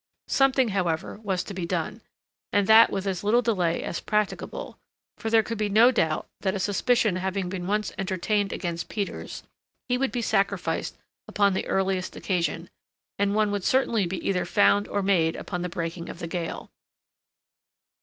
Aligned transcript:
Something, 0.29 0.69
however, 0.69 1.19
was 1.21 1.43
to 1.43 1.53
be 1.53 1.67
done, 1.67 2.01
and 2.51 2.65
that 2.65 2.89
with 2.91 3.05
as 3.05 3.23
little 3.23 3.43
delay 3.43 3.83
as 3.83 3.99
practicable, 3.99 4.79
for 5.19 5.29
there 5.29 5.43
could 5.43 5.59
be 5.59 5.69
no 5.69 5.91
doubt 5.91 6.27
that 6.39 6.55
a 6.55 6.59
suspicion 6.59 7.17
having 7.17 7.49
been 7.49 7.67
once 7.67 7.91
entertained 7.99 8.51
against 8.51 8.89
Peters, 8.89 9.43
he 9.87 9.99
would 9.99 10.11
be 10.11 10.23
sacrificed 10.23 10.97
upon 11.27 11.53
the 11.53 11.67
earliest 11.67 12.15
occasion, 12.15 12.71
and 13.19 13.35
one 13.35 13.51
would 13.51 13.63
certainly 13.63 14.07
be 14.07 14.17
either 14.27 14.43
found 14.43 14.87
or 14.87 15.03
made 15.03 15.35
upon 15.35 15.61
the 15.61 15.69
breaking 15.69 16.09
of 16.09 16.17
the 16.17 16.25
gale. 16.25 16.71